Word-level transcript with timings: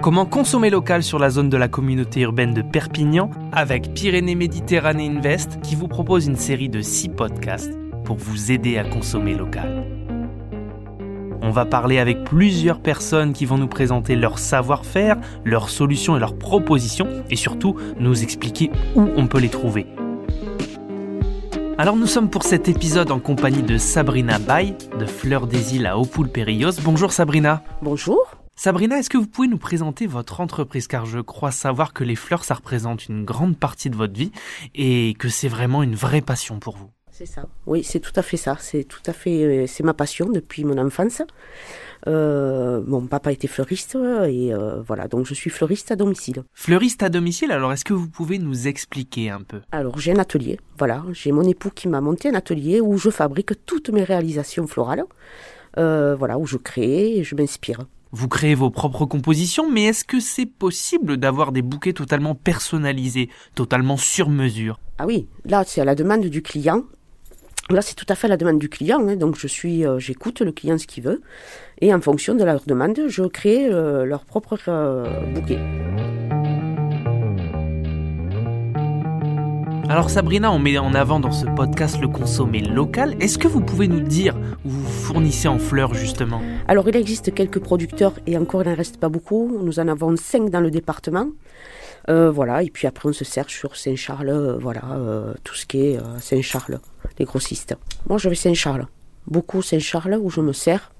Comment 0.00 0.26
consommer 0.26 0.70
local 0.70 1.02
sur 1.02 1.18
la 1.18 1.28
zone 1.28 1.50
de 1.50 1.56
la 1.56 1.66
communauté 1.66 2.20
urbaine 2.20 2.54
de 2.54 2.62
Perpignan 2.62 3.30
avec 3.50 3.94
Pyrénées 3.94 4.36
Méditerranée 4.36 5.08
Invest 5.08 5.60
qui 5.60 5.74
vous 5.74 5.88
propose 5.88 6.28
une 6.28 6.36
série 6.36 6.68
de 6.68 6.80
6 6.80 7.08
podcasts 7.08 7.72
pour 8.04 8.16
vous 8.16 8.52
aider 8.52 8.78
à 8.78 8.84
consommer 8.84 9.34
local. 9.34 9.84
On 11.42 11.50
va 11.50 11.64
parler 11.64 11.98
avec 11.98 12.22
plusieurs 12.22 12.80
personnes 12.80 13.32
qui 13.32 13.44
vont 13.44 13.58
nous 13.58 13.66
présenter 13.66 14.14
leur 14.14 14.38
savoir-faire, 14.38 15.16
leurs 15.44 15.68
solutions 15.68 16.16
et 16.16 16.20
leurs 16.20 16.38
propositions 16.38 17.08
et 17.28 17.36
surtout 17.36 17.74
nous 17.98 18.22
expliquer 18.22 18.70
où 18.94 19.08
on 19.16 19.26
peut 19.26 19.40
les 19.40 19.48
trouver. 19.48 19.88
Alors 21.76 21.96
nous 21.96 22.06
sommes 22.06 22.30
pour 22.30 22.44
cet 22.44 22.68
épisode 22.68 23.10
en 23.10 23.18
compagnie 23.18 23.62
de 23.62 23.78
Sabrina 23.78 24.38
Bay 24.38 24.76
de 24.98 25.06
Fleurs 25.06 25.48
des 25.48 25.74
Îles 25.74 25.86
à 25.86 25.98
Opoul-Périllos. 25.98 26.82
Bonjour 26.84 27.10
Sabrina. 27.10 27.62
Bonjour. 27.82 28.37
Sabrina, 28.60 28.98
est-ce 28.98 29.08
que 29.08 29.16
vous 29.16 29.28
pouvez 29.28 29.46
nous 29.46 29.56
présenter 29.56 30.08
votre 30.08 30.40
entreprise? 30.40 30.88
Car 30.88 31.06
je 31.06 31.20
crois 31.20 31.52
savoir 31.52 31.92
que 31.92 32.02
les 32.02 32.16
fleurs 32.16 32.42
ça 32.42 32.54
représente 32.54 33.06
une 33.06 33.24
grande 33.24 33.56
partie 33.56 33.88
de 33.88 33.94
votre 33.94 34.14
vie 34.14 34.32
et 34.74 35.14
que 35.16 35.28
c'est 35.28 35.46
vraiment 35.46 35.84
une 35.84 35.94
vraie 35.94 36.22
passion 36.22 36.58
pour 36.58 36.76
vous. 36.76 36.90
C'est 37.12 37.24
ça. 37.24 37.46
Oui, 37.66 37.84
c'est 37.84 38.00
tout 38.00 38.12
à 38.16 38.22
fait 38.22 38.36
ça. 38.36 38.56
C'est 38.58 38.82
tout 38.82 39.02
à 39.06 39.12
fait, 39.12 39.44
euh, 39.44 39.66
c'est 39.68 39.84
ma 39.84 39.94
passion 39.94 40.28
depuis 40.28 40.64
mon 40.64 40.76
enfance. 40.76 41.22
Euh, 42.08 42.82
mon 42.84 43.06
papa 43.06 43.30
était 43.30 43.46
fleuriste 43.46 43.94
et 43.94 44.52
euh, 44.52 44.82
voilà, 44.82 45.06
donc 45.06 45.24
je 45.24 45.34
suis 45.34 45.50
fleuriste 45.50 45.92
à 45.92 45.96
domicile. 45.96 46.42
Fleuriste 46.52 47.04
à 47.04 47.10
domicile, 47.10 47.52
alors 47.52 47.72
est-ce 47.72 47.84
que 47.84 47.94
vous 47.94 48.08
pouvez 48.08 48.40
nous 48.40 48.66
expliquer 48.66 49.30
un 49.30 49.42
peu? 49.42 49.60
Alors 49.70 50.00
j'ai 50.00 50.10
un 50.10 50.18
atelier, 50.18 50.58
voilà, 50.76 51.04
j'ai 51.12 51.30
mon 51.30 51.42
époux 51.42 51.70
qui 51.70 51.86
m'a 51.86 52.00
monté 52.00 52.28
un 52.28 52.34
atelier 52.34 52.80
où 52.80 52.98
je 52.98 53.10
fabrique 53.10 53.64
toutes 53.66 53.90
mes 53.90 54.02
réalisations 54.02 54.66
florales, 54.66 55.04
voilà, 55.76 56.38
où 56.38 56.46
je 56.46 56.56
crée 56.56 57.18
et 57.18 57.22
je 57.22 57.36
m'inspire. 57.36 57.86
Vous 58.10 58.28
créez 58.28 58.54
vos 58.54 58.70
propres 58.70 59.04
compositions, 59.04 59.70
mais 59.70 59.84
est-ce 59.84 60.04
que 60.04 60.20
c'est 60.20 60.46
possible 60.46 61.16
d'avoir 61.16 61.52
des 61.52 61.62
bouquets 61.62 61.92
totalement 61.92 62.34
personnalisés, 62.34 63.28
totalement 63.54 63.96
sur 63.96 64.30
mesure? 64.30 64.80
Ah 64.98 65.06
oui, 65.06 65.28
là 65.44 65.64
c'est 65.66 65.80
à 65.80 65.84
la 65.84 65.94
demande 65.94 66.24
du 66.26 66.42
client 66.42 66.82
Là, 67.70 67.82
c'est 67.82 67.94
tout 67.94 68.06
à 68.08 68.14
fait 68.14 68.28
la 68.28 68.38
demande 68.38 68.58
du 68.58 68.70
client. 68.70 69.06
Hein. 69.06 69.16
donc, 69.16 69.36
je 69.36 69.46
suis, 69.46 69.86
euh, 69.86 69.98
j'écoute 69.98 70.40
le 70.40 70.52
client 70.52 70.78
ce 70.78 70.86
qu'il 70.86 71.04
veut, 71.04 71.20
et 71.82 71.92
en 71.92 72.00
fonction 72.00 72.34
de 72.34 72.42
leur 72.42 72.62
demande, 72.66 72.98
je 73.08 73.24
crée 73.24 73.66
euh, 73.66 74.06
leur 74.06 74.24
propre 74.24 74.56
euh, 74.68 75.04
bouquet. 75.34 75.58
Alors 79.88 80.10
Sabrina, 80.10 80.52
on 80.52 80.58
met 80.58 80.78
en 80.78 80.94
avant 80.94 81.18
dans 81.18 81.32
ce 81.32 81.46
podcast 81.46 82.00
le 82.00 82.08
consommé 82.08 82.60
local. 82.60 83.16
Est-ce 83.20 83.38
que 83.38 83.48
vous 83.48 83.60
pouvez 83.60 83.88
nous 83.88 84.00
dire 84.00 84.36
où 84.64 84.68
vous 84.68 84.88
fournissez 84.88 85.48
en 85.48 85.58
fleurs 85.58 85.94
justement? 85.94 86.42
Alors 86.68 86.88
il 86.88 86.96
existe 86.96 87.34
quelques 87.34 87.60
producteurs 87.60 88.12
et 88.26 88.36
encore 88.36 88.62
il 88.62 88.68
n'en 88.68 88.76
reste 88.76 88.98
pas 88.98 89.08
beaucoup. 89.08 89.58
Nous 89.62 89.80
en 89.80 89.88
avons 89.88 90.14
cinq 90.16 90.50
dans 90.50 90.60
le 90.60 90.70
département. 90.70 91.28
voilà, 92.06 92.62
et 92.62 92.70
puis 92.70 92.86
après 92.86 93.08
on 93.08 93.12
se 93.12 93.24
sert 93.24 93.48
sur 93.48 93.76
Saint-Charles, 93.76 94.58
voilà, 94.60 94.82
tout 95.42 95.54
ce 95.54 95.66
qui 95.66 95.80
est 95.80 95.98
Saint-Charles 96.20 96.80
les 97.18 97.24
grossistes. 97.24 97.76
Moi, 98.08 98.18
je 98.18 98.28
vais 98.28 98.34
Saint-Charles. 98.34 98.86
Beaucoup 99.26 99.62
Saint-Charles 99.62 100.18
où 100.20 100.30
je 100.30 100.40
me 100.40 100.52
sers 100.52 100.92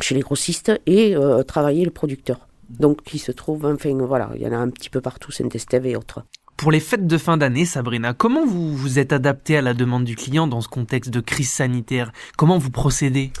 chez 0.00 0.14
les 0.14 0.20
grossistes 0.20 0.72
et 0.86 1.14
euh, 1.16 1.42
travailler 1.42 1.84
le 1.84 1.90
producteur. 1.90 2.48
Donc, 2.70 3.02
qui 3.02 3.18
se 3.18 3.32
trouve, 3.32 3.66
enfin, 3.66 3.94
voilà, 3.98 4.30
il 4.34 4.42
y 4.42 4.46
en 4.46 4.52
a 4.52 4.56
un 4.56 4.70
petit 4.70 4.88
peu 4.88 5.00
partout, 5.00 5.30
Saint-Estève 5.30 5.86
et 5.86 5.96
autres. 5.96 6.24
Pour 6.62 6.70
les 6.70 6.78
fêtes 6.78 7.08
de 7.08 7.18
fin 7.18 7.36
d'année, 7.36 7.64
Sabrina, 7.64 8.14
comment 8.14 8.46
vous 8.46 8.76
vous 8.76 9.00
êtes 9.00 9.12
adapté 9.12 9.56
à 9.56 9.62
la 9.62 9.74
demande 9.74 10.04
du 10.04 10.14
client 10.14 10.46
dans 10.46 10.60
ce 10.60 10.68
contexte 10.68 11.10
de 11.10 11.18
crise 11.18 11.50
sanitaire? 11.50 12.12
Comment 12.36 12.56
vous 12.56 12.70
procédez? 12.70 13.32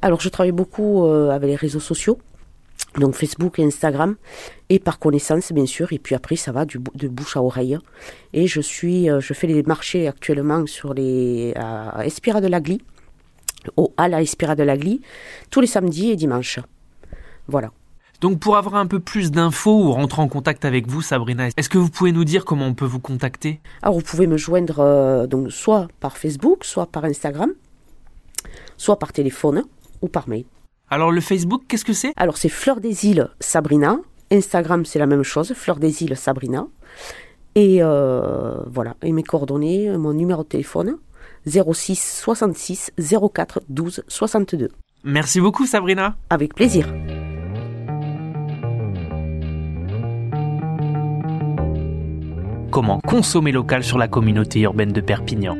Alors, 0.00 0.22
je 0.22 0.30
travaille 0.30 0.52
beaucoup 0.52 1.04
euh, 1.04 1.28
avec 1.28 1.50
les 1.50 1.56
réseaux 1.56 1.78
sociaux 1.78 2.16
donc 2.96 3.14
Facebook 3.14 3.58
et 3.58 3.64
Instagram, 3.64 4.16
et 4.70 4.78
par 4.78 4.98
connaissance 4.98 5.52
bien 5.52 5.66
sûr, 5.66 5.92
et 5.92 5.98
puis 5.98 6.14
après 6.14 6.36
ça 6.36 6.52
va 6.52 6.64
du, 6.64 6.78
de 6.94 7.08
bouche 7.08 7.36
à 7.36 7.42
oreille. 7.42 7.76
Et 8.32 8.46
je 8.46 8.62
suis, 8.62 9.10
euh, 9.10 9.20
je 9.20 9.34
fais 9.34 9.46
les 9.46 9.62
marchés 9.62 10.08
actuellement 10.08 10.66
sur 10.66 10.94
les 10.94 11.52
à 11.56 12.06
Espira 12.06 12.40
de 12.40 12.48
au 13.76 13.92
à 13.98 14.08
la 14.08 14.22
Espira 14.22 14.56
de 14.56 14.64
tous 15.50 15.60
les 15.60 15.66
samedis 15.66 16.12
et 16.12 16.16
dimanches. 16.16 16.60
Voilà. 17.46 17.70
Donc 18.20 18.38
pour 18.38 18.56
avoir 18.56 18.74
un 18.74 18.86
peu 18.86 19.00
plus 19.00 19.30
d'infos 19.30 19.84
ou 19.84 19.92
rentrer 19.92 20.20
en 20.20 20.28
contact 20.28 20.64
avec 20.66 20.86
vous, 20.86 21.00
Sabrina, 21.00 21.48
est-ce 21.56 21.68
que 21.70 21.78
vous 21.78 21.88
pouvez 21.88 22.12
nous 22.12 22.24
dire 22.24 22.44
comment 22.44 22.66
on 22.66 22.74
peut 22.74 22.84
vous 22.84 23.00
contacter? 23.00 23.60
Alors 23.82 23.94
vous 23.94 24.02
pouvez 24.02 24.26
me 24.26 24.36
joindre 24.36 24.80
euh, 24.80 25.26
donc 25.26 25.50
soit 25.50 25.88
par 26.00 26.18
Facebook, 26.18 26.64
soit 26.64 26.86
par 26.86 27.04
Instagram, 27.04 27.52
soit 28.76 28.98
par 28.98 29.12
téléphone 29.12 29.64
ou 30.02 30.08
par 30.08 30.28
mail. 30.28 30.44
Alors 30.90 31.12
le 31.12 31.20
Facebook, 31.22 31.62
qu'est-ce 31.66 31.84
que 31.84 31.94
c'est? 31.94 32.12
Alors 32.16 32.36
c'est 32.36 32.50
Fleur 32.50 32.80
des 32.80 33.06
Îles 33.06 33.28
Sabrina. 33.40 33.96
Instagram, 34.30 34.84
c'est 34.84 34.98
la 34.98 35.06
même 35.06 35.22
chose, 35.22 35.54
Fleur 35.54 35.76
des 35.76 36.02
Îles 36.02 36.16
Sabrina. 36.16 36.66
Et 37.54 37.78
euh, 37.80 38.58
voilà, 38.66 38.96
et 39.02 39.12
mes 39.12 39.22
coordonnées, 39.22 39.96
mon 39.96 40.12
numéro 40.12 40.42
de 40.42 40.48
téléphone, 40.48 40.98
06 41.46 42.20
66 42.22 42.92
04 43.32 43.62
12 43.70 44.04
62. 44.06 44.68
Merci 45.04 45.40
beaucoup 45.40 45.64
Sabrina. 45.64 46.16
Avec 46.28 46.54
plaisir. 46.54 46.86
Comment 52.80 53.00
consommer 53.06 53.52
local 53.52 53.84
sur 53.84 53.98
la 53.98 54.08
communauté 54.08 54.60
urbaine 54.60 54.90
de 54.90 55.02
Perpignan 55.02 55.58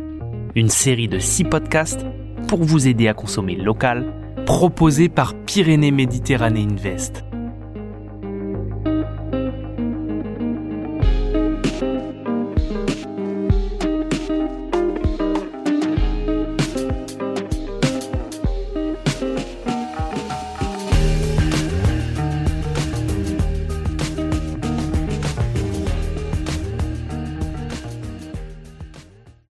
Une 0.54 0.70
série 0.70 1.06
de 1.06 1.18
six 1.18 1.44
podcasts 1.44 2.06
pour 2.48 2.64
vous 2.64 2.88
aider 2.88 3.08
à 3.08 3.12
consommer 3.12 3.56
local 3.56 4.14
proposé 4.46 5.10
par 5.10 5.34
Pyrénées 5.34 5.90
Méditerranée 5.90 6.62
Invest. 6.62 7.26